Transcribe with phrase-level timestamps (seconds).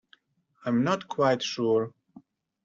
[0.65, 1.93] I'm not quite sure.